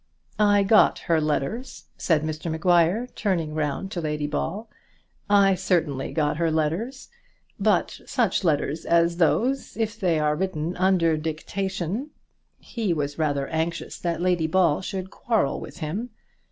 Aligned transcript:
"I 0.39 0.63
got 0.63 0.97
her 1.05 1.21
letters," 1.21 1.83
said 1.95 2.23
Mr 2.23 2.49
Maguire, 2.49 3.05
turning 3.13 3.53
round 3.53 3.91
to 3.91 4.01
Lady 4.01 4.25
Ball. 4.25 4.67
"I 5.29 5.53
certainly 5.53 6.11
got 6.11 6.37
her 6.37 6.49
letters. 6.49 7.09
But 7.59 8.01
such 8.07 8.43
letters 8.43 8.83
as 8.83 9.17
those, 9.17 9.77
if 9.77 9.99
they 9.99 10.17
are 10.17 10.35
written 10.35 10.75
under 10.77 11.17
dictation" 11.17 12.09
He 12.75 12.95
was 12.95 13.19
rather 13.19 13.45
anxious 13.49 13.99
that 13.99 14.21
Lady 14.23 14.47
Bell 14.47 14.81
should 14.81 15.11
quarrel 15.11 15.59
with 15.59 15.77
him. 15.81 16.09